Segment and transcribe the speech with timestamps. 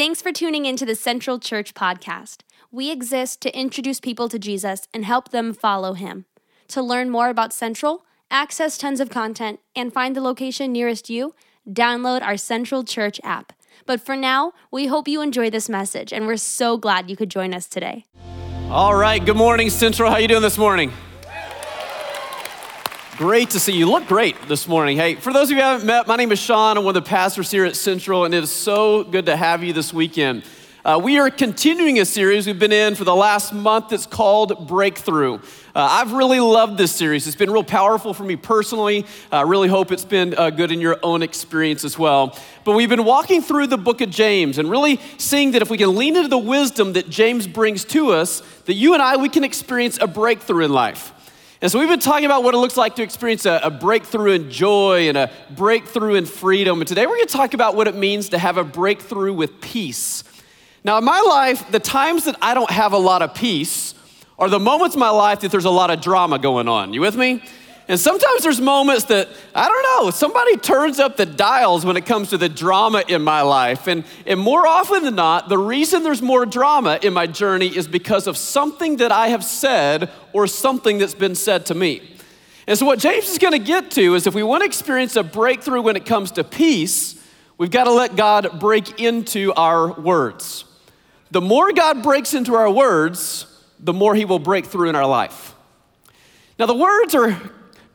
[0.00, 2.38] Thanks for tuning into the Central Church podcast.
[2.72, 6.24] We exist to introduce people to Jesus and help them follow him.
[6.68, 11.34] To learn more about Central, access tons of content, and find the location nearest you,
[11.68, 13.52] download our Central Church app.
[13.84, 17.30] But for now, we hope you enjoy this message, and we're so glad you could
[17.30, 18.06] join us today.
[18.70, 20.10] All right, good morning, Central.
[20.10, 20.92] How you doing this morning?
[23.20, 23.84] Great to see you.
[23.84, 24.96] Look great this morning.
[24.96, 26.78] Hey, for those of you who haven't met, my name is Shawn.
[26.78, 29.62] I'm one of the pastors here at Central, and it is so good to have
[29.62, 30.42] you this weekend.
[30.86, 34.66] Uh, we are continuing a series we've been in for the last month that's called
[34.66, 35.34] Breakthrough.
[35.34, 35.40] Uh,
[35.74, 37.26] I've really loved this series.
[37.26, 39.04] It's been real powerful for me personally.
[39.30, 42.34] I really hope it's been uh, good in your own experience as well.
[42.64, 45.76] But we've been walking through the book of James and really seeing that if we
[45.76, 49.28] can lean into the wisdom that James brings to us, that you and I, we
[49.28, 51.12] can experience a breakthrough in life.
[51.62, 54.32] And so we've been talking about what it looks like to experience a, a, breakthrough
[54.32, 56.80] in joy and a breakthrough in freedom.
[56.80, 59.60] And today we're going to talk about what it means to have a breakthrough with
[59.60, 60.24] peace.
[60.84, 63.94] Now, in my life, the times that I don't have a lot of peace
[64.38, 66.94] are the moments in my life that there's a lot of drama going on.
[66.94, 67.42] You with me?
[67.90, 72.06] And sometimes there's moments that, I don't know, somebody turns up the dials when it
[72.06, 73.88] comes to the drama in my life.
[73.88, 77.88] And, and more often than not, the reason there's more drama in my journey is
[77.88, 82.16] because of something that I have said or something that's been said to me.
[82.68, 85.16] And so, what James is going to get to is if we want to experience
[85.16, 87.20] a breakthrough when it comes to peace,
[87.58, 90.64] we've got to let God break into our words.
[91.32, 93.46] The more God breaks into our words,
[93.80, 95.56] the more He will break through in our life.
[96.56, 97.36] Now, the words are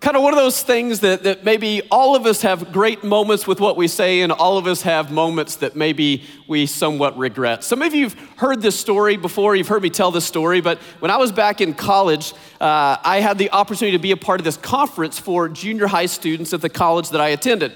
[0.02, 3.48] kind of one of those things that, that maybe all of us have great moments
[3.48, 7.64] with what we say, and all of us have moments that maybe we somewhat regret.
[7.64, 10.78] Some of you have heard this story before, you've heard me tell this story, but
[11.00, 14.40] when I was back in college, uh, I had the opportunity to be a part
[14.40, 17.74] of this conference for junior high students at the college that I attended.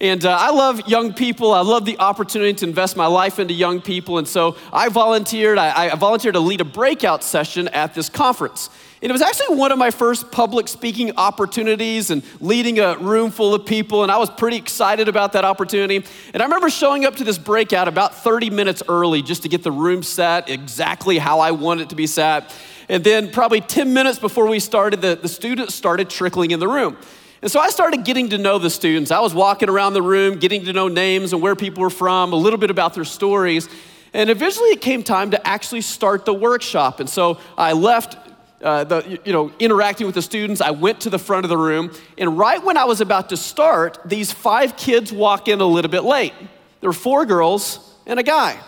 [0.00, 1.52] And uh, I love young people.
[1.52, 4.18] I love the opportunity to invest my life into young people.
[4.18, 5.58] And so I volunteered.
[5.58, 8.68] I, I volunteered to lead a breakout session at this conference.
[9.02, 13.52] It was actually one of my first public speaking opportunities and leading a room full
[13.52, 14.04] of people.
[14.04, 16.04] And I was pretty excited about that opportunity.
[16.32, 19.64] And I remember showing up to this breakout about 30 minutes early just to get
[19.64, 22.54] the room set exactly how I wanted it to be set.
[22.88, 26.68] And then, probably 10 minutes before we started, the, the students started trickling in the
[26.68, 26.96] room.
[27.40, 29.10] And so I started getting to know the students.
[29.10, 32.32] I was walking around the room, getting to know names and where people were from,
[32.32, 33.68] a little bit about their stories.
[34.14, 37.00] And eventually it came time to actually start the workshop.
[37.00, 38.16] And so I left
[38.62, 41.56] uh, the, you know, interacting with the students, I went to the front of the
[41.56, 45.66] room, and right when I was about to start, these five kids walk in a
[45.66, 46.32] little bit late.
[46.80, 48.58] There were four girls and a guy.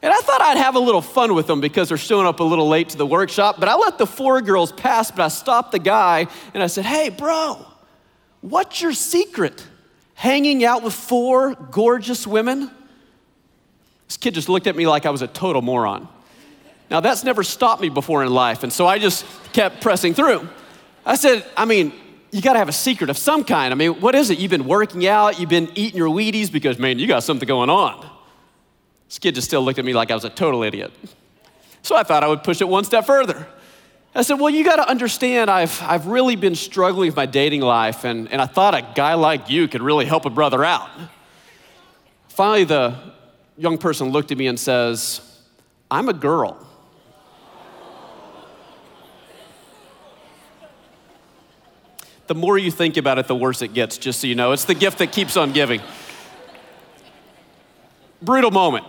[0.00, 2.44] And I thought I'd have a little fun with them because they're showing up a
[2.44, 5.72] little late to the workshop, but I let the four girls pass, but I stopped
[5.72, 7.66] the guy and I said, Hey, bro,
[8.40, 9.66] what's your secret?
[10.14, 12.70] Hanging out with four gorgeous women?
[14.06, 16.08] This kid just looked at me like I was a total moron.
[16.90, 20.48] Now, that's never stopped me before in life, and so I just kept pressing through.
[21.04, 21.92] I said, I mean,
[22.30, 23.72] you gotta have a secret of some kind.
[23.72, 24.38] I mean, what is it?
[24.38, 27.70] You've been working out, you've been eating your Wheaties because, man, you got something going
[27.70, 28.08] on.
[29.08, 30.92] This kid just still looked at me like I was a total idiot.
[31.82, 33.46] So I thought I would push it one step further.
[34.14, 37.62] I said, Well, you got to understand, I've, I've really been struggling with my dating
[37.62, 40.90] life, and, and I thought a guy like you could really help a brother out.
[42.28, 42.96] Finally, the
[43.56, 45.20] young person looked at me and says,
[45.90, 46.67] I'm a girl.
[52.28, 54.52] The more you think about it, the worse it gets, just so you know.
[54.52, 55.80] It's the gift that keeps on giving.
[58.22, 58.84] Brutal moment.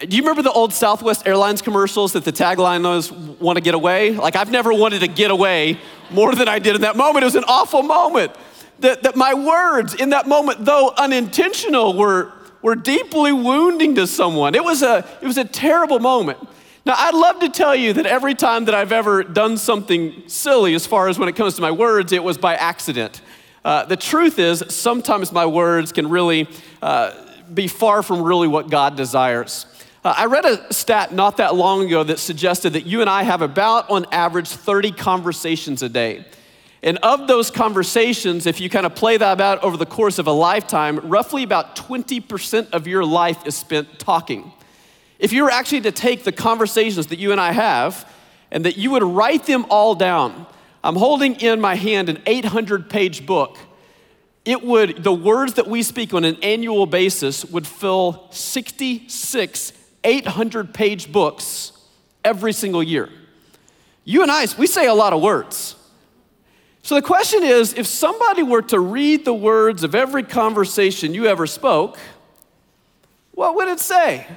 [0.00, 3.74] Do you remember the old Southwest Airlines commercials that the tagline was, want to get
[3.74, 4.12] away?
[4.12, 5.78] Like, I've never wanted to get away
[6.10, 7.22] more than I did in that moment.
[7.22, 8.32] It was an awful moment.
[8.80, 14.54] That, that my words in that moment, though unintentional, were, were deeply wounding to someone.
[14.54, 16.38] It was, a, it was a terrible moment.
[16.86, 20.72] Now, I'd love to tell you that every time that I've ever done something silly,
[20.72, 23.22] as far as when it comes to my words, it was by accident.
[23.64, 26.48] Uh, the truth is, sometimes my words can really
[26.80, 27.12] uh,
[27.52, 29.66] be far from really what God desires.
[30.04, 33.24] Uh, I read a stat not that long ago that suggested that you and I
[33.24, 36.24] have about, on average, 30 conversations a day.
[36.84, 40.28] And of those conversations, if you kind of play that out over the course of
[40.28, 44.52] a lifetime, roughly about 20% of your life is spent talking.
[45.18, 48.10] If you were actually to take the conversations that you and I have
[48.50, 50.46] and that you would write them all down,
[50.84, 53.58] I'm holding in my hand an 800 page book.
[54.44, 59.72] It would, the words that we speak on an annual basis would fill 66
[60.04, 61.72] 800 page books
[62.24, 63.08] every single year.
[64.04, 65.74] You and I, we say a lot of words.
[66.82, 71.26] So the question is if somebody were to read the words of every conversation you
[71.26, 71.98] ever spoke,
[73.32, 74.28] what would it say?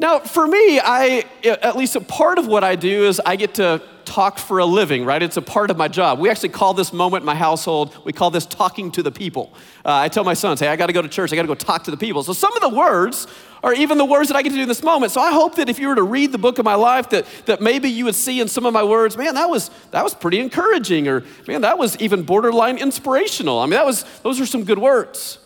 [0.00, 3.52] Now, for me, I at least a part of what I do is I get
[3.56, 5.22] to talk for a living, right?
[5.22, 6.18] It's a part of my job.
[6.18, 9.52] We actually call this moment in my household, we call this talking to the people.
[9.84, 11.48] Uh, I tell my sons, hey, I got to go to church, I got to
[11.48, 12.22] go talk to the people.
[12.22, 13.26] So some of the words
[13.62, 15.12] are even the words that I get to do in this moment.
[15.12, 17.26] So I hope that if you were to read the book of my life, that,
[17.44, 20.14] that maybe you would see in some of my words, man, that was, that was
[20.14, 23.58] pretty encouraging, or man, that was even borderline inspirational.
[23.58, 25.38] I mean, that was, those are some good words.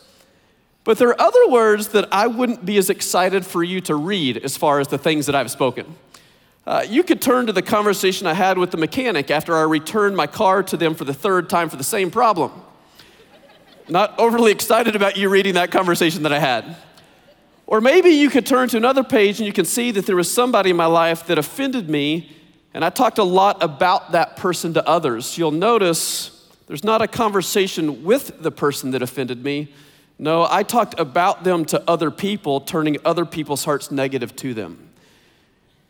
[0.84, 4.36] But there are other words that I wouldn't be as excited for you to read
[4.38, 5.96] as far as the things that I've spoken.
[6.66, 10.16] Uh, you could turn to the conversation I had with the mechanic after I returned
[10.16, 12.52] my car to them for the third time for the same problem.
[13.88, 16.76] Not overly excited about you reading that conversation that I had.
[17.66, 20.32] Or maybe you could turn to another page and you can see that there was
[20.32, 22.30] somebody in my life that offended me,
[22.72, 25.36] and I talked a lot about that person to others.
[25.38, 29.72] You'll notice there's not a conversation with the person that offended me.
[30.18, 34.90] No, I talked about them to other people, turning other people's hearts negative to them.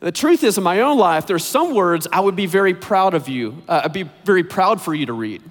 [0.00, 3.14] The truth is, in my own life, there's some words I would be very proud
[3.14, 3.62] of you.
[3.68, 5.42] Uh, I'd be very proud for you to read.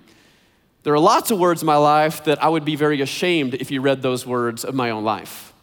[0.83, 3.71] There are lots of words in my life that I would be very ashamed if
[3.71, 5.53] you read those words of my own life.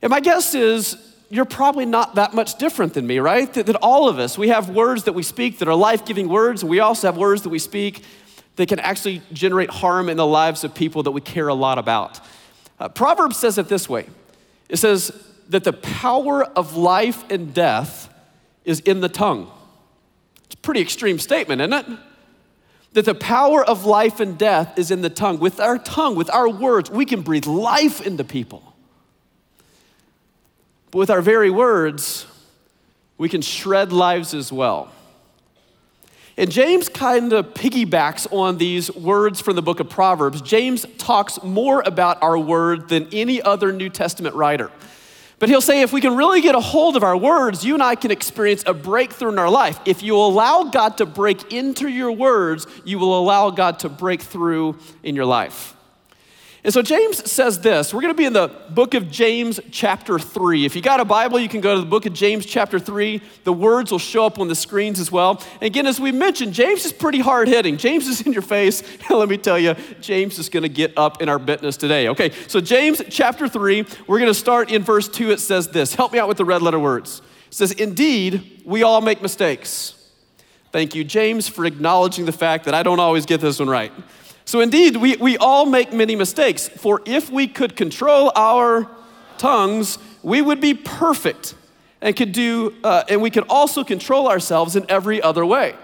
[0.00, 0.96] And my guess is
[1.28, 3.52] you're probably not that much different than me, right?
[3.52, 6.28] That, that all of us, we have words that we speak that are life giving
[6.28, 8.02] words, and we also have words that we speak
[8.58, 11.78] that can actually generate harm in the lives of people that we care a lot
[11.78, 12.20] about.
[12.80, 14.06] Uh, Proverbs says it this way
[14.68, 15.12] it says
[15.48, 18.12] that the power of life and death
[18.64, 19.50] is in the tongue.
[20.44, 21.98] It's a pretty extreme statement, isn't it?
[22.94, 25.38] That the power of life and death is in the tongue.
[25.38, 28.74] With our tongue, with our words, we can breathe life into people.
[30.90, 32.26] But with our very words,
[33.18, 34.90] we can shred lives as well.
[36.38, 40.40] And James kind of piggybacks on these words from the book of Proverbs.
[40.40, 44.70] James talks more about our word than any other New Testament writer.
[45.40, 47.82] But he'll say if we can really get a hold of our words, you and
[47.82, 49.80] I can experience a breakthrough in our life.
[49.84, 54.22] If you allow God to break into your words, you will allow God to break
[54.22, 55.74] through in your life.
[56.68, 57.94] And so James says this.
[57.94, 60.66] We're going to be in the book of James, chapter 3.
[60.66, 63.22] If you got a Bible, you can go to the book of James, chapter 3.
[63.44, 65.42] The words will show up on the screens as well.
[65.54, 67.78] And again, as we mentioned, James is pretty hard hitting.
[67.78, 68.82] James is in your face.
[69.10, 72.08] Let me tell you, James is going to get up in our business today.
[72.08, 75.30] Okay, so James, chapter 3, we're going to start in verse 2.
[75.30, 75.94] It says this.
[75.94, 77.22] Help me out with the red letter words.
[77.46, 79.94] It says, Indeed, we all make mistakes.
[80.70, 83.90] Thank you, James, for acknowledging the fact that I don't always get this one right.
[84.48, 86.68] So, indeed, we, we all make many mistakes.
[86.68, 88.88] For if we could control our
[89.36, 91.54] tongues, we would be perfect
[92.00, 95.74] and could do, uh, and we could also control ourselves in every other way.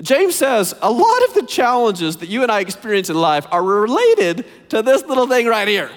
[0.00, 3.60] James says a lot of the challenges that you and I experience in life are
[3.60, 5.90] related to this little thing right here.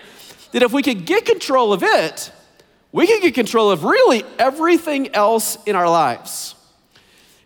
[0.53, 2.31] That if we could get control of it,
[2.91, 6.55] we can get control of really everything else in our lives.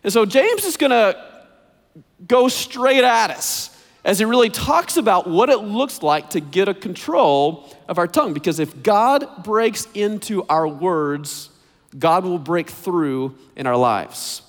[0.02, 1.22] And so James is gonna
[2.26, 3.73] go straight at us
[4.04, 8.06] as it really talks about what it looks like to get a control of our
[8.06, 8.34] tongue.
[8.34, 11.48] Because if God breaks into our words,
[11.98, 14.42] God will break through in our lives.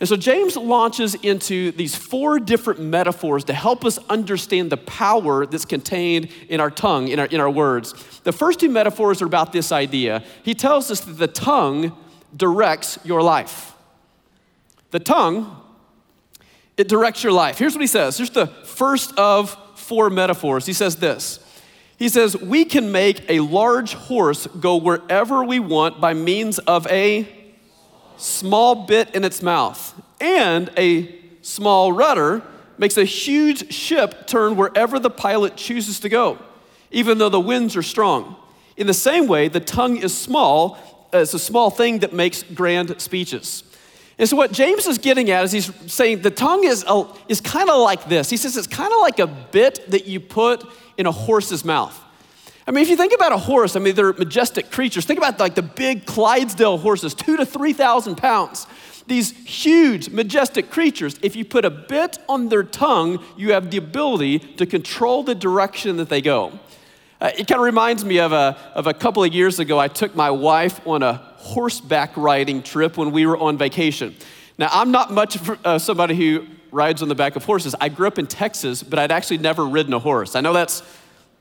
[0.00, 5.44] And so James launches into these four different metaphors to help us understand the power
[5.44, 7.94] that's contained in our tongue, in our, in our words.
[8.22, 10.22] The first two metaphors are about this idea.
[10.44, 11.96] He tells us that the tongue
[12.36, 13.74] directs your life.
[14.92, 15.64] The tongue
[16.78, 17.58] it directs your life.
[17.58, 18.16] Here's what he says.
[18.16, 20.64] Here's the first of four metaphors.
[20.64, 21.40] He says this.
[21.98, 26.86] He says, We can make a large horse go wherever we want by means of
[26.86, 27.28] a
[28.16, 32.42] small bit in its mouth, and a small rudder
[32.78, 36.38] makes a huge ship turn wherever the pilot chooses to go,
[36.92, 38.36] even though the winds are strong.
[38.76, 40.78] In the same way, the tongue is small,
[41.12, 43.64] uh, it's a small thing that makes grand speeches.
[44.18, 46.84] And so, what James is getting at is he's saying the tongue is,
[47.28, 48.28] is kind of like this.
[48.28, 50.64] He says it's kind of like a bit that you put
[50.96, 51.98] in a horse's mouth.
[52.66, 55.06] I mean, if you think about a horse, I mean, they're majestic creatures.
[55.06, 58.66] Think about like the big Clydesdale horses, two to 3,000 pounds.
[59.06, 63.78] These huge, majestic creatures, if you put a bit on their tongue, you have the
[63.78, 66.58] ability to control the direction that they go.
[67.20, 69.88] Uh, it kind of reminds me of a, of a couple of years ago, I
[69.88, 74.14] took my wife on a horseback riding trip when we were on vacation.
[74.56, 77.74] Now, I'm not much of uh, somebody who rides on the back of horses.
[77.80, 80.36] I grew up in Texas, but I'd actually never ridden a horse.
[80.36, 80.82] I know that's,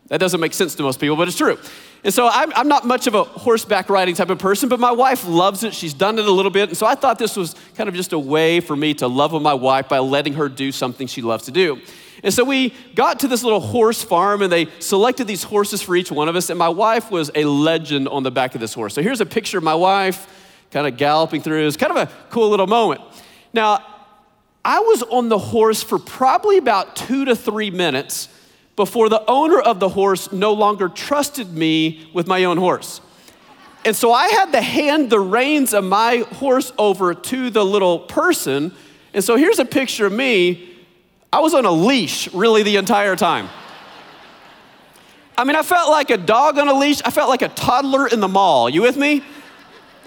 [0.07, 1.57] that doesn't make sense to most people, but it's true.
[2.03, 4.91] And so I'm, I'm not much of a horseback riding type of person, but my
[4.91, 5.74] wife loves it.
[5.74, 6.69] She's done it a little bit.
[6.69, 9.34] And so I thought this was kind of just a way for me to love
[9.34, 11.81] on my wife by letting her do something she loves to do.
[12.24, 15.96] And so we got to this little horse farm and they selected these horses for
[15.96, 16.50] each one of us.
[16.50, 18.94] And my wife was a legend on the back of this horse.
[18.94, 20.28] So here's a picture of my wife
[20.72, 21.62] kind of galloping through.
[21.62, 23.02] It was kind of a cool little moment.
[23.54, 23.84] Now,
[24.66, 28.30] I was on the horse for probably about two to three minutes
[28.76, 33.02] before the owner of the horse no longer trusted me with my own horse.
[33.86, 38.00] And so I had to hand the reins of my horse over to the little
[38.00, 38.74] person.
[39.14, 40.67] And so here's a picture of me.
[41.31, 43.50] I was on a leash really the entire time.
[45.38, 47.01] I mean, I felt like a dog on a leash.
[47.05, 48.69] I felt like a toddler in the mall.
[48.69, 49.24] You with me?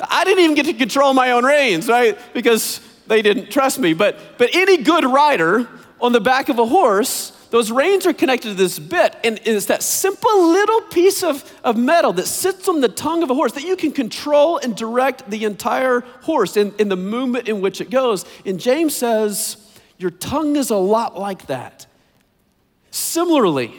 [0.09, 2.19] I didn't even get to control my own reins, right?
[2.33, 3.93] Because they didn't trust me.
[3.95, 5.69] But, but any good rider
[6.01, 9.67] on the back of a horse, those reins are connected to this bit, and it's
[9.67, 13.53] that simple little piece of, of metal that sits on the tongue of a horse
[13.53, 17.81] that you can control and direct the entire horse in, in the movement in which
[17.81, 18.25] it goes.
[18.47, 19.57] And James says,
[20.01, 21.87] Your tongue is a lot like that.
[22.91, 23.73] Similarly,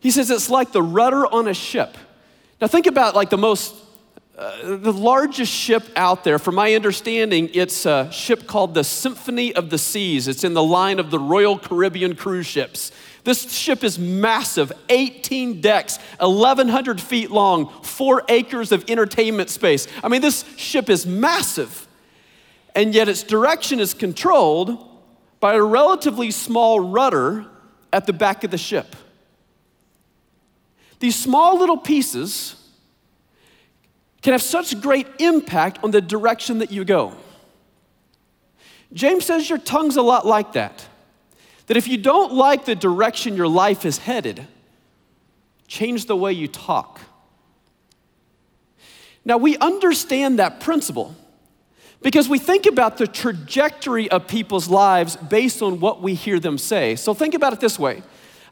[0.00, 1.96] he says it's like the rudder on a ship.
[2.60, 3.74] Now, think about like the most
[4.36, 9.54] uh, the largest ship out there, from my understanding, it's a ship called the Symphony
[9.54, 10.26] of the Seas.
[10.26, 12.90] It's in the line of the Royal Caribbean cruise ships.
[13.22, 19.86] This ship is massive 18 decks, 1,100 feet long, four acres of entertainment space.
[20.02, 21.86] I mean, this ship is massive.
[22.74, 24.89] And yet, its direction is controlled
[25.40, 27.46] by a relatively small rudder
[27.92, 28.94] at the back of the ship.
[31.00, 32.56] These small little pieces
[34.22, 37.16] can have such great impact on the direction that you go.
[38.92, 40.86] James says your tongue's a lot like that.
[41.66, 44.46] That if you don't like the direction your life is headed,
[45.68, 47.00] change the way you talk.
[49.24, 51.14] Now, we understand that principle
[52.02, 56.58] because we think about the trajectory of people's lives based on what we hear them
[56.58, 56.96] say.
[56.96, 58.02] So, think about it this way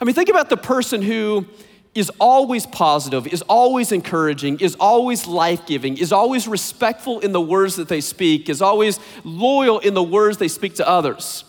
[0.00, 1.46] I mean, think about the person who
[1.94, 7.40] is always positive, is always encouraging, is always life giving, is always respectful in the
[7.40, 11.44] words that they speak, is always loyal in the words they speak to others.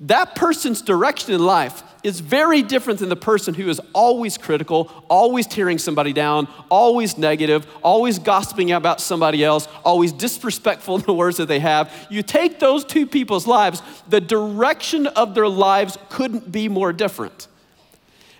[0.00, 4.90] That person's direction in life is very different than the person who is always critical,
[5.08, 11.14] always tearing somebody down, always negative, always gossiping about somebody else, always disrespectful in the
[11.14, 11.92] words that they have.
[12.10, 17.48] You take those two people's lives, the direction of their lives couldn't be more different.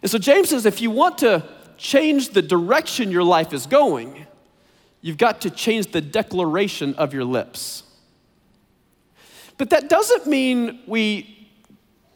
[0.02, 1.42] And so James says if you want to
[1.78, 4.26] change the direction your life is going,
[5.00, 7.84] you've got to change the declaration of your lips.
[9.56, 11.34] But that doesn't mean we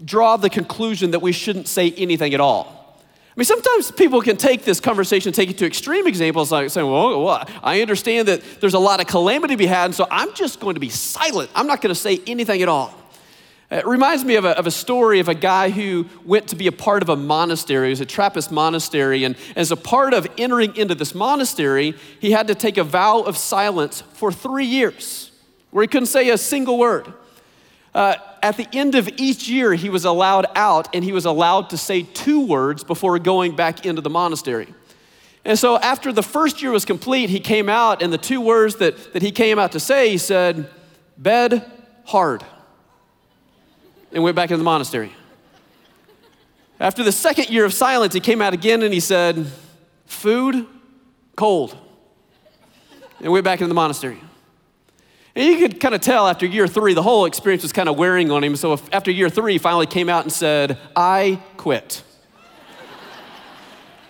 [0.04, 2.78] draw the conclusion that we shouldn't say anything at all.
[2.94, 6.90] I mean, sometimes people can take this conversation, take it to extreme examples, like saying,
[6.90, 10.08] well, well, I understand that there's a lot of calamity to be had, and so
[10.10, 11.48] I'm just going to be silent.
[11.54, 12.92] I'm not going to say anything at all.
[13.70, 16.68] It reminds me of a, of a story of a guy who went to be
[16.68, 17.88] a part of a monastery.
[17.88, 19.24] It was a Trappist monastery.
[19.24, 23.20] And as a part of entering into this monastery, he had to take a vow
[23.20, 25.30] of silence for three years,
[25.70, 27.12] where he couldn't say a single word.
[27.94, 31.70] Uh, at the end of each year, he was allowed out and he was allowed
[31.70, 34.72] to say two words before going back into the monastery.
[35.44, 38.76] And so, after the first year was complete, he came out, and the two words
[38.76, 40.68] that, that he came out to say, he said,
[41.16, 41.64] Bed
[42.04, 42.44] hard
[44.12, 45.12] and went back into the monastery.
[46.80, 49.46] After the second year of silence, he came out again and he said,
[50.06, 50.66] Food,
[51.34, 51.76] cold,
[53.20, 54.20] and went back into the monastery.
[55.38, 58.32] You could kind of tell after year three, the whole experience was kind of wearing
[58.32, 58.56] on him.
[58.56, 62.02] So after year three, he finally came out and said, I quit.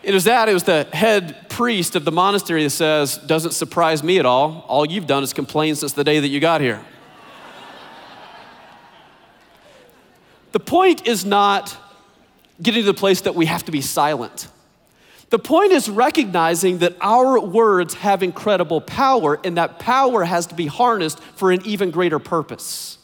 [0.02, 4.02] it was that, it was the head priest of the monastery that says, Doesn't surprise
[4.02, 4.64] me at all.
[4.68, 6.82] All you've done is complain since the day that you got here.
[10.52, 11.76] The point is not
[12.62, 14.48] getting to the place that we have to be silent.
[15.30, 20.54] The point is recognizing that our words have incredible power, and that power has to
[20.54, 22.98] be harnessed for an even greater purpose.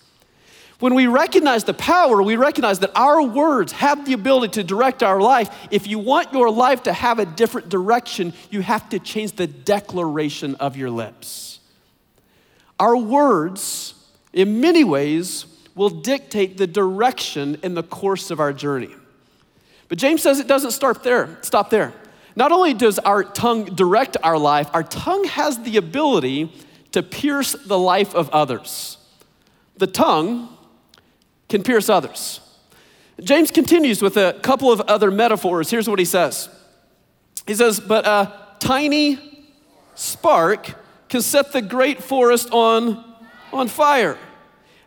[0.81, 5.03] When we recognize the power, we recognize that our words have the ability to direct
[5.03, 5.51] our life.
[5.71, 9.47] If you want your life to have a different direction, you have to change the
[9.47, 11.61] declaration of your lips.
[12.81, 13.95] Our words,
[14.33, 18.91] in many ways, will dictate the direction and the course of our journey.
[19.89, 21.93] But James says it doesn't start there, stop there.
[22.37, 26.53] Not only does our tongue direct our life, our tongue has the ability
[26.93, 28.99] to pierce the life of others.
[29.77, 30.49] The tongue
[31.49, 32.41] can pierce others.
[33.23, 35.71] James continues with a couple of other metaphors.
[35.71, 36.49] Here's what he says
[37.47, 39.47] He says, But a tiny
[39.95, 40.75] spark
[41.09, 43.05] can set the great forest on,
[43.53, 44.19] on fire.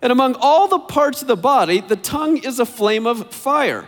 [0.02, 3.88] And among all the parts of the body, the tongue is a flame of fire.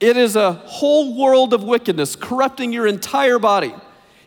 [0.00, 3.74] It is a whole world of wickedness, corrupting your entire body.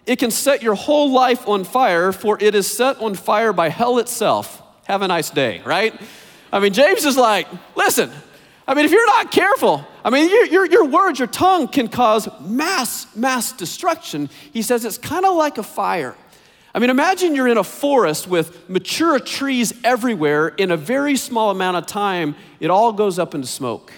[0.06, 3.70] It can set your whole life on fire, for it is set on fire by
[3.70, 4.62] hell itself.
[4.86, 6.00] Have a nice day, right?
[6.52, 8.12] I mean, James is like, listen,
[8.68, 11.88] I mean, if you're not careful, I mean, your, your, your words, your tongue can
[11.88, 14.30] cause mass, mass destruction.
[14.54, 16.16] He says it's kind of like a fire.
[16.74, 20.50] I mean, imagine you're in a forest with mature trees everywhere.
[20.50, 23.94] In a very small amount of time, it all goes up into smoke.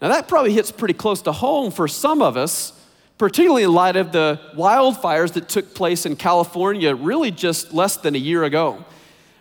[0.00, 2.72] Now, that probably hits pretty close to home for some of us,
[3.16, 8.14] particularly in light of the wildfires that took place in California really just less than
[8.14, 8.84] a year ago.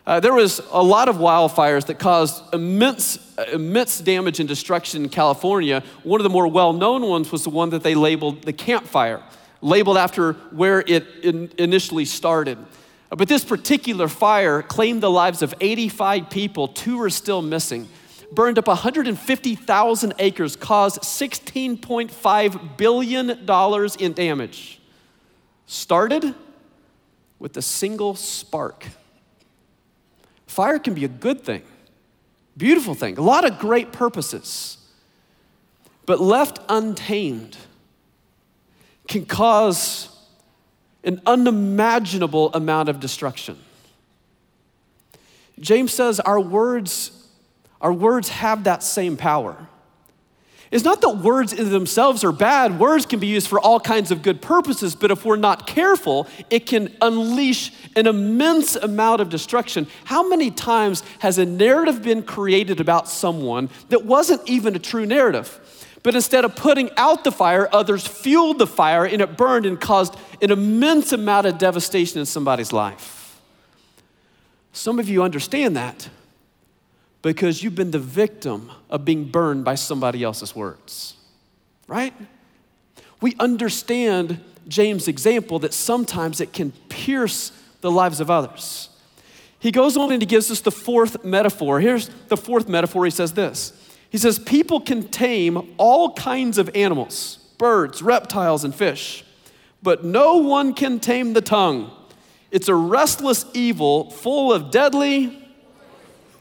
[0.07, 3.17] Uh, there was a lot of wildfires that caused immense,
[3.51, 5.83] immense damage and destruction in California.
[6.03, 9.23] One of the more well-known ones was the one that they labeled the Camp Fire,
[9.61, 12.59] labeled after where it in initially started.
[13.11, 16.67] Uh, but this particular fire claimed the lives of 85 people.
[16.67, 17.89] Two are still missing.
[18.31, 23.29] Burned up 150,000 acres, caused $16.5 billion
[23.99, 24.81] in damage.
[25.67, 26.35] Started
[27.39, 28.87] with a single spark.
[30.47, 31.63] Fire can be a good thing,
[32.55, 34.77] beautiful thing, a lot of great purposes.
[36.05, 37.57] But left untamed
[39.07, 40.09] can cause
[41.03, 43.57] an unimaginable amount of destruction.
[45.59, 47.24] James says our words,
[47.81, 49.67] our words have that same power.
[50.71, 52.79] It's not that words in themselves are bad.
[52.79, 56.27] Words can be used for all kinds of good purposes, but if we're not careful,
[56.49, 59.87] it can unleash an immense amount of destruction.
[60.05, 65.05] How many times has a narrative been created about someone that wasn't even a true
[65.05, 65.59] narrative?
[66.01, 69.79] But instead of putting out the fire, others fueled the fire and it burned and
[69.79, 73.39] caused an immense amount of devastation in somebody's life.
[74.73, 76.09] Some of you understand that
[77.25, 81.15] because you've been the victim of being burned by somebody else's words,
[81.87, 82.13] right?
[83.19, 87.51] We understand James' example that sometimes it can pierce
[87.81, 88.89] the lives of others.
[89.57, 91.79] He goes on and he gives us the fourth metaphor.
[91.79, 93.05] Here's the fourth metaphor.
[93.05, 93.73] He says this
[94.11, 99.25] He says, People can tame all kinds of animals, birds, reptiles, and fish,
[99.81, 101.89] but no one can tame the tongue.
[102.51, 105.41] It's a restless evil full of deadly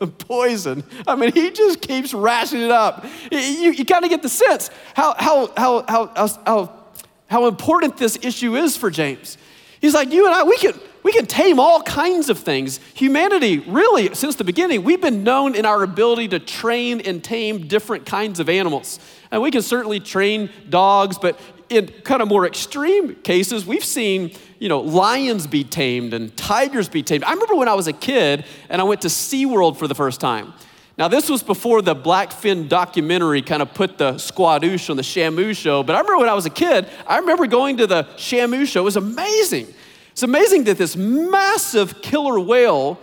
[0.07, 0.85] poison.
[1.07, 3.05] I mean, he just keeps rationing it up.
[3.31, 6.85] You, you kind of get the sense how, how, how, how, how,
[7.27, 9.39] how important this issue is for James.
[9.81, 12.81] He's like, you and I, we can, we can tame all kinds of things.
[12.95, 17.69] Humanity, really, since the beginning, we've been known in our ability to train and tame
[17.69, 18.99] different kinds of animals.
[19.31, 21.39] And we can certainly train dogs, but
[21.75, 26.89] in kind of more extreme cases, we've seen, you know, lions be tamed and tigers
[26.89, 27.25] be tamed.
[27.25, 30.21] I remember when I was a kid and I went to SeaWorld for the first
[30.21, 30.53] time.
[30.97, 35.57] Now, this was before the Blackfish documentary kind of put the squadoosh on the Shamu
[35.57, 38.65] show, but I remember when I was a kid, I remember going to the Shamu
[38.67, 38.83] show.
[38.83, 39.67] It was amazing.
[40.13, 43.01] It's amazing that this massive killer whale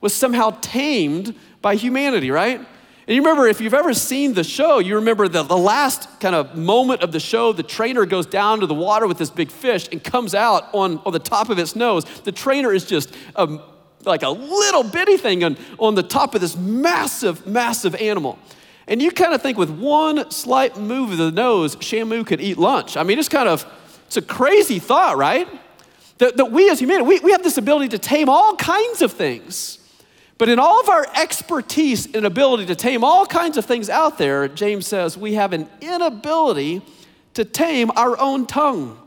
[0.00, 2.66] was somehow tamed by humanity, right?
[3.06, 6.34] And you remember, if you've ever seen the show, you remember the, the last kind
[6.34, 9.50] of moment of the show, the trainer goes down to the water with this big
[9.50, 12.04] fish and comes out on, on the top of its nose.
[12.20, 13.60] The trainer is just um,
[14.06, 18.38] like a little bitty thing on, on the top of this massive, massive animal.
[18.86, 22.56] And you kind of think with one slight move of the nose, Shamu could eat
[22.56, 22.96] lunch.
[22.96, 23.66] I mean, it's kind of,
[24.06, 25.46] it's a crazy thought, right?
[26.18, 29.12] That, that we as humanity, we, we have this ability to tame all kinds of
[29.12, 29.78] things.
[30.44, 34.18] But in all of our expertise and ability to tame all kinds of things out
[34.18, 36.82] there, James says we have an inability
[37.32, 39.00] to tame our own tongue.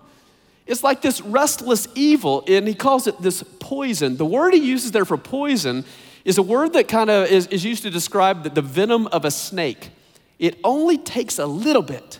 [0.65, 4.17] It's like this restless evil, and he calls it this poison.
[4.17, 5.86] The word he uses there for poison
[6.26, 9.23] is a word that kind of is, is used to describe the, the venom of
[9.23, 9.91] a snake.
[10.39, 12.19] It only takes a little bit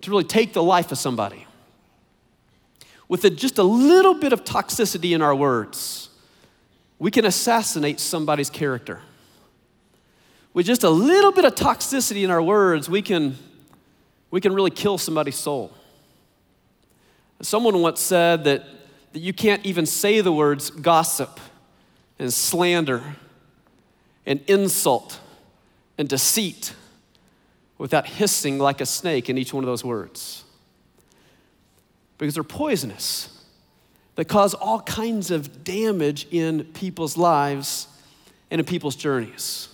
[0.00, 1.46] to really take the life of somebody.
[3.06, 6.07] With a, just a little bit of toxicity in our words
[6.98, 9.00] we can assassinate somebody's character.
[10.52, 13.36] With just a little bit of toxicity in our words, we can,
[14.30, 15.72] we can really kill somebody's soul.
[17.40, 18.64] Someone once said that,
[19.12, 21.38] that you can't even say the words gossip
[22.18, 23.02] and slander
[24.26, 25.20] and insult
[25.96, 26.74] and deceit
[27.76, 30.44] without hissing like a snake in each one of those words
[32.18, 33.37] because they're poisonous
[34.18, 37.86] that cause all kinds of damage in people's lives
[38.50, 39.68] and in people's journeys.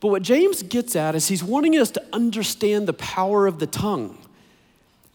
[0.00, 3.68] But what James gets at is he's wanting us to understand the power of the
[3.68, 4.18] tongue.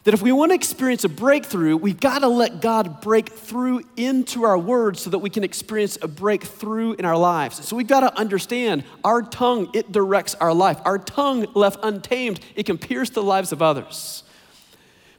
[0.04, 3.82] that if we want to experience a breakthrough, we've got to let God break through
[3.96, 7.66] into our words so that we can experience a breakthrough in our lives.
[7.66, 10.80] So we've got to understand our tongue, it directs our life.
[10.84, 14.24] Our tongue, left untamed, it can pierce the lives of others.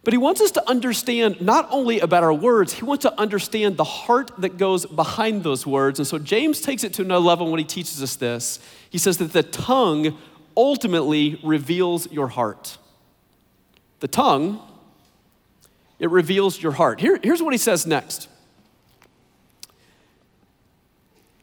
[0.04, 3.78] But he wants us to understand not only about our words, he wants to understand
[3.78, 5.98] the heart that goes behind those words.
[5.98, 8.60] And so James takes it to another level when he teaches us this.
[8.90, 10.18] He says that the tongue
[10.56, 12.76] ultimately reveals your heart.
[14.00, 14.60] The tongue,
[15.98, 17.00] it reveals your heart.
[17.00, 18.28] Here, here's what he says next.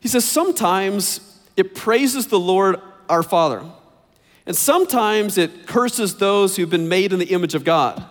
[0.02, 3.64] He says, Sometimes it praises the Lord our Father,
[4.46, 8.06] and sometimes it curses those who've been made in the image of God.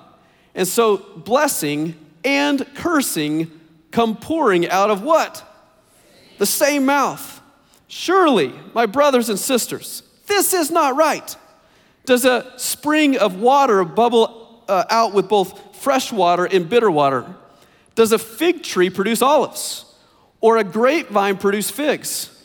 [0.60, 3.50] And so blessing and cursing
[3.92, 5.42] come pouring out of what?
[6.36, 7.40] The same mouth.
[7.88, 11.34] Surely, my brothers and sisters, this is not right.
[12.04, 17.24] Does a spring of water bubble uh, out with both fresh water and bitter water?
[17.94, 19.86] Does a fig tree produce olives?
[20.42, 22.38] Or a grapevine produce figs?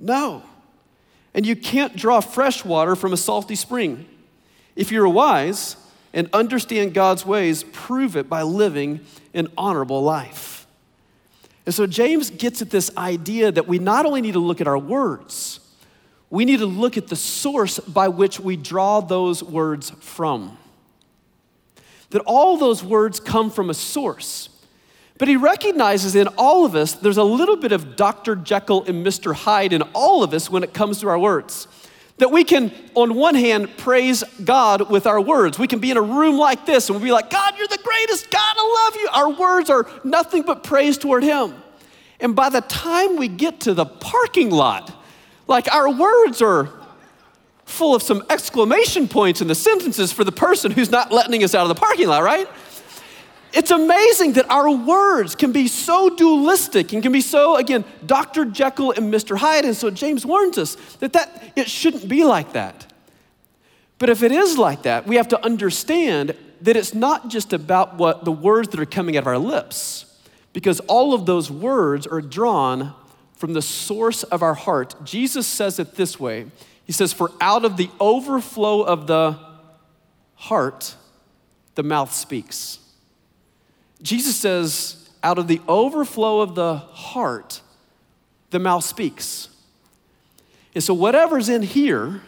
[0.00, 0.42] No.
[1.34, 4.06] And you can't draw fresh water from a salty spring.
[4.76, 5.76] If you're wise,
[6.14, 9.00] and understand God's ways, prove it by living
[9.34, 10.66] an honorable life.
[11.66, 14.68] And so James gets at this idea that we not only need to look at
[14.68, 15.60] our words,
[16.30, 20.56] we need to look at the source by which we draw those words from.
[22.10, 24.48] That all those words come from a source.
[25.18, 28.36] But he recognizes in all of us, there's a little bit of Dr.
[28.36, 29.34] Jekyll and Mr.
[29.34, 31.66] Hyde in all of us when it comes to our words.
[32.18, 35.58] That we can, on one hand, praise God with our words.
[35.58, 37.82] We can be in a room like this and we'll be like, God, you're the
[37.82, 38.30] greatest.
[38.30, 39.08] God, I love you.
[39.12, 41.54] Our words are nothing but praise toward Him.
[42.20, 44.94] And by the time we get to the parking lot,
[45.48, 46.70] like our words are
[47.64, 51.54] full of some exclamation points in the sentences for the person who's not letting us
[51.54, 52.48] out of the parking lot, right?
[53.54, 58.44] It's amazing that our words can be so dualistic and can be so, again, Dr.
[58.44, 59.38] Jekyll and Mr.
[59.38, 59.64] Hyde.
[59.64, 62.92] And so James warns us that, that it shouldn't be like that.
[63.98, 67.94] But if it is like that, we have to understand that it's not just about
[67.94, 70.06] what the words that are coming out of our lips,
[70.52, 72.92] because all of those words are drawn
[73.34, 74.96] from the source of our heart.
[75.04, 76.46] Jesus says it this way
[76.84, 79.38] He says, For out of the overflow of the
[80.34, 80.96] heart,
[81.76, 82.80] the mouth speaks.
[84.04, 87.62] Jesus says, out of the overflow of the heart,
[88.50, 89.48] the mouth speaks.
[90.74, 92.20] And so whatever's in here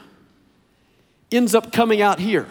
[1.30, 2.48] ends up coming out here.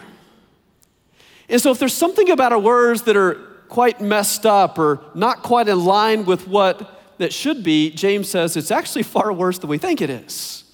[1.48, 3.34] And so if there's something about our words that are
[3.68, 8.56] quite messed up or not quite in line with what that should be, James says
[8.56, 10.64] it's actually far worse than we think it is.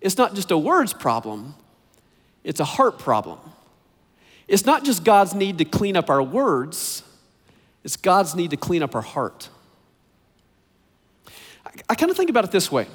[0.00, 1.54] It's not just a words problem,
[2.42, 3.38] it's a heart problem.
[4.48, 7.04] It's not just God's need to clean up our words,
[7.84, 9.48] it's God's need to clean up our heart.
[11.64, 12.86] I, I kind of think about it this way.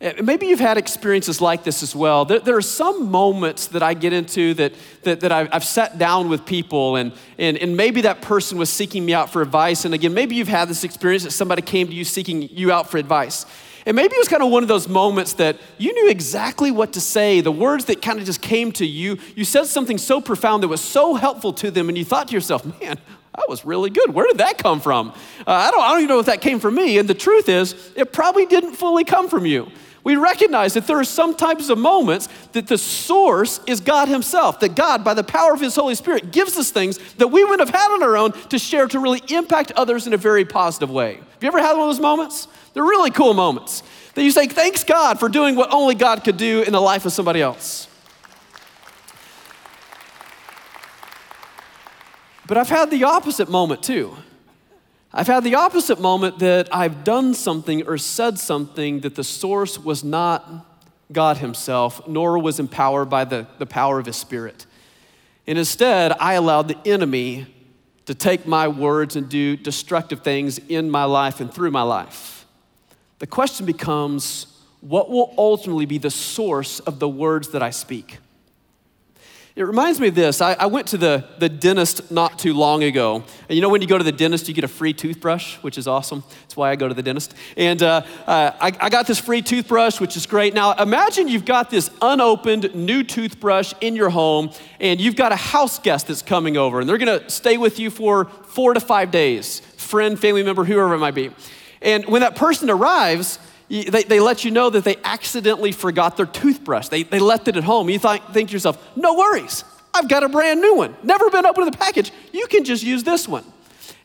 [0.00, 2.24] Eh, maybe you've had experiences like this as well.
[2.24, 5.98] There, there, are some moments that I get into that, that, that I've, I've, sat
[5.98, 9.84] down with people, and, and, and maybe that person was seeking me out for advice.
[9.84, 12.88] And again, maybe you've had this experience that somebody came to you seeking you out
[12.88, 13.44] for advice.
[13.86, 16.92] And maybe it was kind of one of those moments that you knew exactly what
[16.94, 19.18] to say, the words that kind of just came to you.
[19.34, 22.34] You said something so profound that was so helpful to them, and you thought to
[22.34, 22.98] yourself, man,
[23.36, 24.12] that was really good.
[24.12, 25.10] Where did that come from?
[25.46, 26.98] Uh, I, don't, I don't even know if that came from me.
[26.98, 29.68] And the truth is, it probably didn't fully come from you.
[30.02, 34.60] We recognize that there are some types of moments that the source is God Himself,
[34.60, 37.68] that God, by the power of His Holy Spirit, gives us things that we wouldn't
[37.68, 40.90] have had on our own to share to really impact others in a very positive
[40.90, 41.16] way.
[41.16, 42.48] Have you ever had one of those moments?
[42.72, 43.82] They're really cool moments
[44.14, 47.04] that you say, Thanks God for doing what only God could do in the life
[47.04, 47.86] of somebody else.
[52.50, 54.12] But I've had the opposite moment too.
[55.12, 59.78] I've had the opposite moment that I've done something or said something that the source
[59.78, 60.66] was not
[61.12, 64.66] God Himself, nor was empowered by the, the power of His Spirit.
[65.46, 67.46] And instead, I allowed the enemy
[68.06, 72.46] to take my words and do destructive things in my life and through my life.
[73.20, 78.18] The question becomes what will ultimately be the source of the words that I speak?
[79.60, 80.40] It reminds me of this.
[80.40, 83.16] I, I, went to the, the dentist not too long ago.
[83.46, 85.76] And you know, when you go to the dentist, you get a free toothbrush, which
[85.76, 86.24] is awesome.
[86.40, 87.34] That's why I go to the dentist.
[87.58, 90.54] And uh, uh, I, I got this free toothbrush, which is great.
[90.54, 95.36] Now, imagine you've got this unopened new toothbrush in your home, and you've got a
[95.36, 99.10] house guest that's coming over, and they're gonna stay with you for four to five
[99.10, 101.32] days friend, family member, whoever it might be.
[101.82, 103.38] And when that person arrives,
[103.70, 106.88] they, they let you know that they accidentally forgot their toothbrush.
[106.88, 107.88] They, they left it at home.
[107.88, 109.64] You th- think to yourself, no worries.
[109.94, 110.96] I've got a brand new one.
[111.04, 112.10] Never been opened in the package.
[112.32, 113.44] You can just use this one.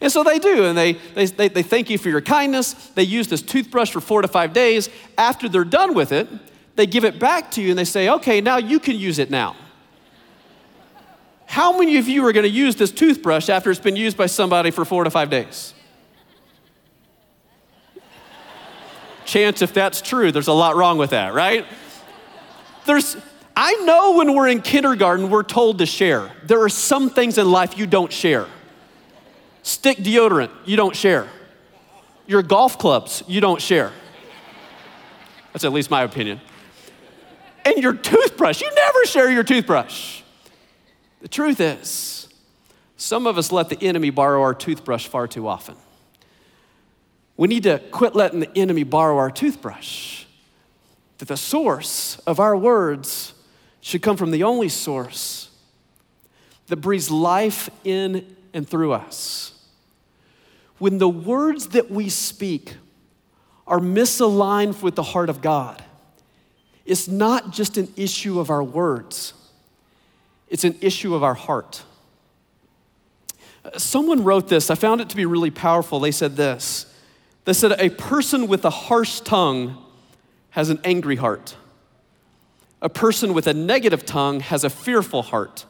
[0.01, 2.73] And so they do, and they, they, they, they thank you for your kindness.
[2.73, 4.89] They use this toothbrush for four to five days.
[5.17, 6.27] After they're done with it,
[6.75, 9.31] they give it back to you and they say, okay, now you can use it
[9.31, 9.55] now.
[11.45, 14.25] How many of you are going to use this toothbrush after it's been used by
[14.25, 15.74] somebody for four to five days?
[19.25, 21.65] Chance, if that's true, there's a lot wrong with that, right?
[22.85, 23.17] There's,
[23.55, 26.31] I know when we're in kindergarten, we're told to share.
[26.43, 28.47] There are some things in life you don't share.
[29.63, 31.27] Stick deodorant, you don't share.
[32.27, 33.91] Your golf clubs, you don't share.
[35.53, 36.39] That's at least my opinion.
[37.65, 40.21] And your toothbrush, you never share your toothbrush.
[41.21, 42.27] The truth is,
[42.97, 45.75] some of us let the enemy borrow our toothbrush far too often.
[47.37, 50.25] We need to quit letting the enemy borrow our toothbrush.
[51.17, 53.33] That the source of our words
[53.81, 55.49] should come from the only source
[56.67, 59.53] that breathes life in and through us.
[60.77, 62.75] When the words that we speak
[63.67, 65.83] are misaligned with the heart of God,
[66.85, 69.33] it's not just an issue of our words,
[70.49, 71.83] it's an issue of our heart.
[73.63, 75.99] Uh, someone wrote this, I found it to be really powerful.
[75.99, 76.85] They said this
[77.45, 79.81] They said, A person with a harsh tongue
[80.51, 81.55] has an angry heart.
[82.81, 85.65] A person with a negative tongue has a fearful heart.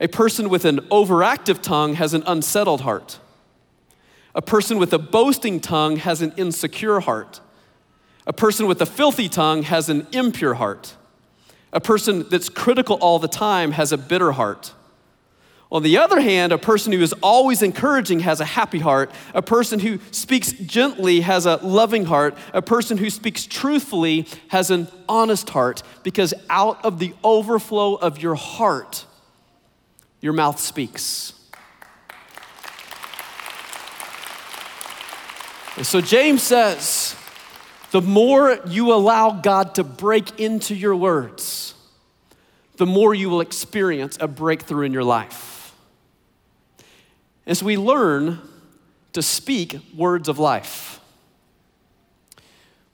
[0.00, 3.18] A person with an overactive tongue has an unsettled heart.
[4.34, 7.40] A person with a boasting tongue has an insecure heart.
[8.26, 10.96] A person with a filthy tongue has an impure heart.
[11.72, 14.72] A person that's critical all the time has a bitter heart.
[15.70, 19.10] On the other hand, a person who is always encouraging has a happy heart.
[19.34, 22.38] A person who speaks gently has a loving heart.
[22.54, 28.22] A person who speaks truthfully has an honest heart because out of the overflow of
[28.22, 29.04] your heart,
[30.22, 31.34] your mouth speaks.
[35.76, 37.14] And so James says,
[37.90, 41.74] the more you allow God to break into your words,
[42.78, 45.56] the more you will experience a breakthrough in your life.
[47.48, 48.40] As we learn
[49.14, 51.00] to speak words of life,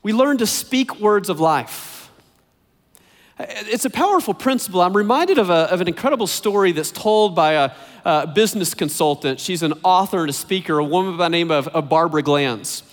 [0.04, 2.08] we learn to speak words of life.
[3.40, 4.80] It's a powerful principle.
[4.80, 7.72] I'm reminded of, a, of an incredible story that's told by a,
[8.04, 9.40] a, business consultant.
[9.40, 12.84] She's an author and a speaker, a woman by the name of, of Barbara Glanz.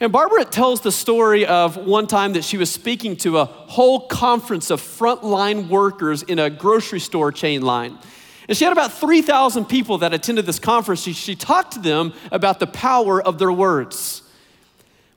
[0.00, 4.08] And Barbara tells the story of one time that she was speaking to a whole
[4.08, 8.00] conference of frontline workers in a grocery store chain line.
[8.48, 11.02] And she had about 3,000 people that attended this conference.
[11.02, 14.22] She, she talked to them about the power of their words.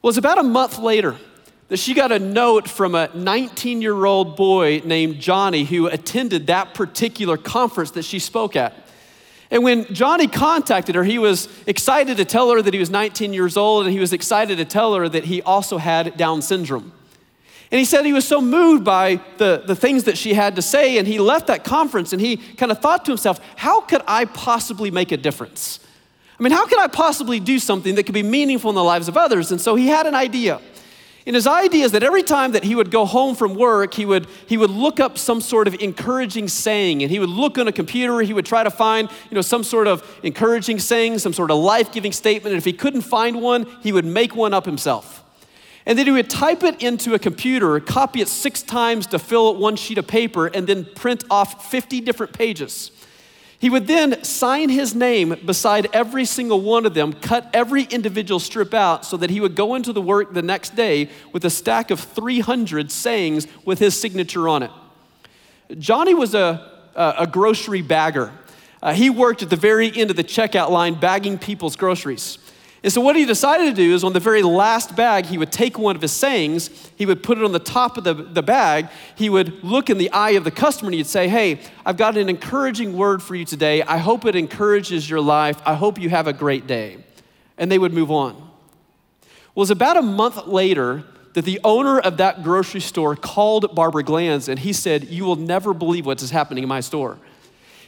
[0.02, 1.18] Well, it was about a month later
[1.68, 6.48] that she got a note from a 19 year old boy named Johnny who attended
[6.48, 8.74] that particular conference that she spoke at.
[9.50, 13.34] And when Johnny contacted her, he was excited to tell her that he was 19
[13.34, 16.92] years old, and he was excited to tell her that he also had Down syndrome.
[17.70, 20.62] And he said he was so moved by the, the things that she had to
[20.62, 24.02] say, and he left that conference and he kind of thought to himself, how could
[24.08, 25.80] I possibly make a difference?
[26.40, 29.08] I mean, how could I possibly do something that could be meaningful in the lives
[29.08, 29.52] of others?
[29.52, 30.62] And so he had an idea.
[31.26, 34.06] And his idea is that every time that he would go home from work, he
[34.06, 37.68] would, he would look up some sort of encouraging saying, and he would look on
[37.68, 41.34] a computer, he would try to find, you know, some sort of encouraging saying, some
[41.34, 44.66] sort of life-giving statement, and if he couldn't find one, he would make one up
[44.66, 45.22] himself.
[45.88, 49.56] And then he would type it into a computer, copy it six times to fill
[49.56, 52.92] one sheet of paper, and then print off 50 different pages.
[53.58, 58.42] He would then sign his name beside every single one of them, cut every individual
[58.42, 61.50] strip out so that he would go into the work the next day with a
[61.50, 64.72] stack of 300 sayings with his signature on it.
[65.80, 68.34] Johnny was a, a, grocery bagger.
[68.84, 72.40] Uh, he worked at the very end of the checkout line bagging people's groceries.
[72.84, 75.52] And so, what he decided to do is on the very last bag, he would
[75.52, 78.44] take one of his sayings, he would put it on the top of the, the
[78.44, 81.98] bag, he would look in the eye of the customer, and he'd say, Hey, I've
[81.98, 83.82] got an encouraging word for you today.
[83.82, 85.60] I hope it encourages your life.
[85.66, 86.98] I hope you have a great day.
[87.58, 88.36] And they would move on.
[88.36, 93.76] Well, it was about a month later that the owner of that grocery store called
[93.76, 97.18] Barbara Glanz and he said, You will never believe what is happening in my store.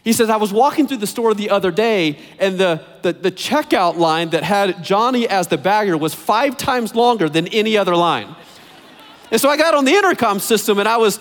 [0.04, 3.32] He says, I was walking through the store the other day, and the, the, the,
[3.32, 7.96] checkout line that had Johnny as the bagger was five times longer than any other
[7.96, 8.34] line.
[9.32, 11.20] And so I got on the intercom system and I was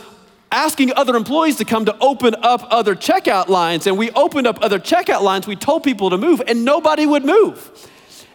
[0.50, 3.86] asking other employees to come to open up other checkout lines.
[3.86, 5.46] And we opened up other checkout lines.
[5.46, 7.70] We told people to move, and nobody would move.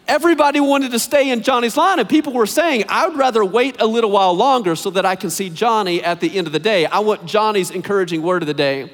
[0.06, 3.80] Everybody wanted to stay in Johnny's line, and people were saying, I would rather wait
[3.80, 6.58] a little while longer so that I can see Johnny at the end of the
[6.58, 6.84] day.
[6.84, 8.90] I want Johnny's encouraging word of the day.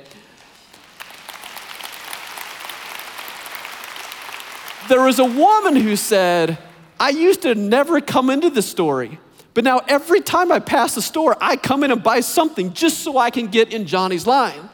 [4.91, 6.59] There was a woman who said,
[6.99, 9.21] I used to never come into the story,
[9.55, 12.99] but now every time I pass the store, I come in and buy something just
[12.99, 14.69] so I can get in Johnny's line.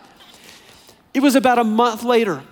[1.13, 2.43] It was about a month later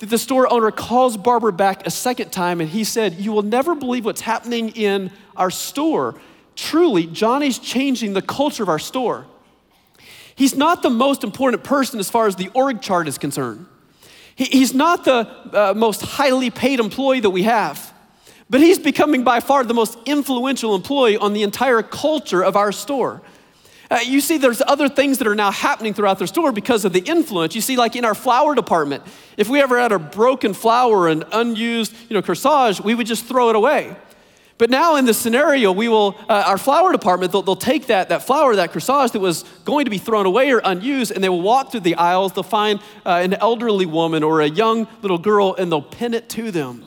[0.00, 3.40] that the store owner calls Barbara back a second time and he said, You will
[3.40, 6.14] never believe what's happening in our store.
[6.56, 9.26] Truly, Johnny's changing the culture of our store.
[10.34, 13.64] He's not the most important person as far as the org chart is concerned.
[14.38, 17.92] He, he's not the uh, most highly paid employee that we have,
[18.48, 22.70] but he's becoming by far the most influential employee on the entire culture of our
[22.70, 23.20] store.
[23.90, 26.92] Uh, you see, there's other things that are now happening throughout the store because of
[26.92, 27.56] the influence.
[27.56, 29.02] You see, like in our flower department,
[29.36, 33.24] if we ever had a broken flower and unused, you know, corsage, we would just
[33.24, 33.96] throw it away.
[34.58, 38.08] But now in this scenario, we will, uh, our flower department, they'll, they'll, take that,
[38.08, 41.28] that flower, that corsage that was going to be thrown away or unused, and they
[41.28, 42.32] will walk through the aisles.
[42.32, 46.28] They'll find uh, an elderly woman or a young little girl, and they'll pin it
[46.30, 46.84] to them.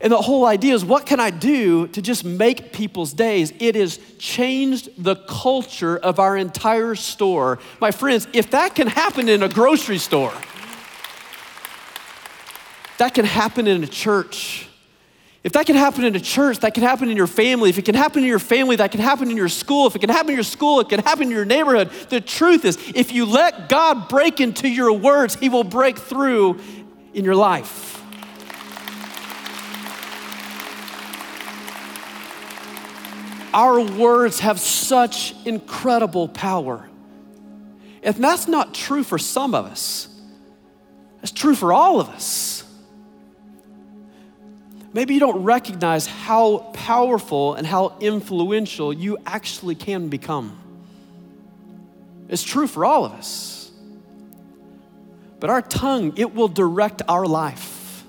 [0.00, 3.52] And the whole idea is what can I do to just make people's days?
[3.58, 7.58] It has changed the culture of our entire store.
[7.80, 10.34] My friends, if that can happen in a grocery store,
[12.98, 14.67] that can happen in a church.
[15.44, 17.70] If that can happen in a church, that can happen in your family.
[17.70, 19.86] If it can happen in your family, that can happen in your school.
[19.86, 21.90] If it can happen in your school, it can happen in your neighborhood.
[22.08, 26.58] The truth is, if you let God break into your words, He will break through
[27.14, 28.02] in your life.
[33.54, 36.88] Our words have such incredible power.
[38.02, 40.08] And that's not true for some of us,
[41.22, 42.47] it's true for all of us.
[44.92, 50.58] Maybe you don't recognize how powerful and how influential you actually can become.
[52.28, 53.70] It's true for all of us.
[55.40, 58.04] But our tongue, it will direct our life.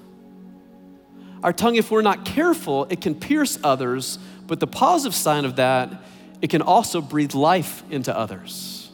[1.43, 5.57] Our tongue, if we're not careful, it can pierce others but the positive sign of
[5.57, 6.01] that,
[6.41, 8.89] it can also breathe life into others.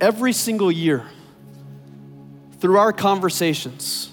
[0.00, 1.06] Every single year,
[2.58, 4.10] through our conversations,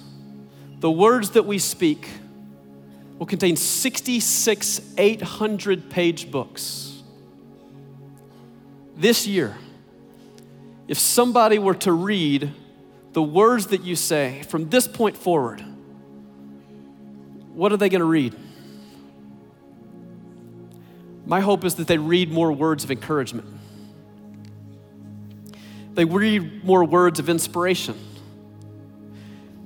[0.84, 2.10] the words that we speak
[3.18, 7.02] will contain 66 800 page books.
[8.98, 9.56] This year,
[10.90, 12.52] if somebody were to read
[13.14, 15.64] the words that you say from this point forward,
[17.54, 18.36] what are they going to read?
[21.26, 23.48] My hope is that they read more words of encouragement.
[25.94, 27.98] They read more words of inspiration.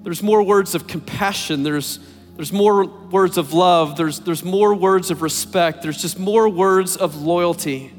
[0.07, 1.63] There's more words of compassion.
[1.63, 1.99] There's,
[2.37, 3.97] there's more words of love.
[3.97, 5.81] There's, there's more words of respect.
[5.81, 7.91] There's just more words of loyalty.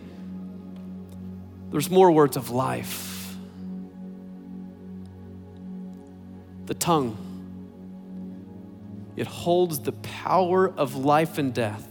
[1.71, 3.37] There's more words of life.
[6.65, 7.19] The tongue
[9.15, 11.87] it holds the power of life and death.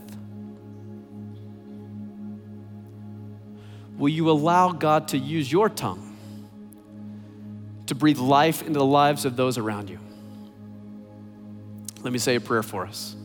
[3.99, 6.17] Will you allow God to use your tongue
[7.85, 9.99] to breathe life into the lives of those around you?
[12.01, 13.15] Let me say a prayer for us.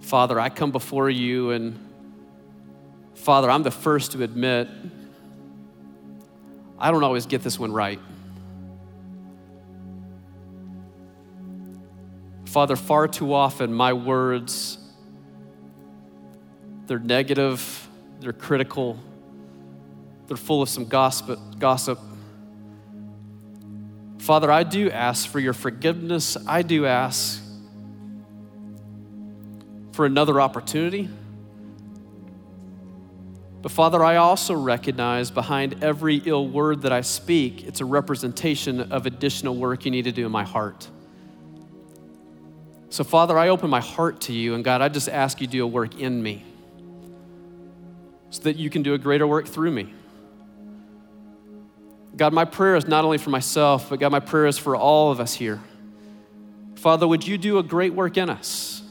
[0.00, 1.78] Father, I come before you, and
[3.14, 4.68] Father, I'm the first to admit
[6.78, 8.00] I don't always get this one right.
[12.46, 14.78] Father, far too often my words,
[16.86, 17.88] they're negative,
[18.20, 18.98] they're critical,
[20.26, 21.38] they're full of some gossip.
[21.58, 21.98] gossip.
[24.24, 26.38] Father, I do ask for your forgiveness.
[26.46, 27.42] I do ask
[29.92, 31.10] for another opportunity.
[33.60, 38.80] But Father, I also recognize behind every ill word that I speak, it's a representation
[38.90, 40.88] of additional work you need to do in my heart.
[42.88, 45.62] So, Father, I open my heart to you, and God, I just ask you do
[45.62, 46.42] a work in me
[48.30, 49.92] so that you can do a greater work through me.
[52.16, 55.10] God, my prayer is not only for myself, but God, my prayer is for all
[55.10, 55.60] of us here.
[56.76, 58.82] Father, would you do a great work in us?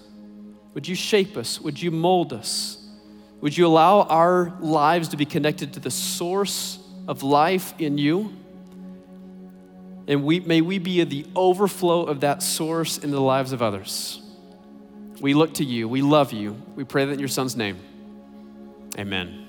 [0.73, 1.59] Would you shape us?
[1.61, 2.77] Would you mold us?
[3.41, 8.33] Would you allow our lives to be connected to the source of life in you?
[10.07, 14.21] And we, may we be the overflow of that source in the lives of others.
[15.21, 15.87] We look to you.
[15.87, 16.61] We love you.
[16.75, 17.77] We pray that in your son's name.
[18.97, 19.42] Amen.